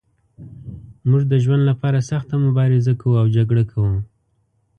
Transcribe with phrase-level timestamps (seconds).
[1.09, 3.95] موږ د ژوند لپاره سخته مبارزه کوو او جګړه کوو.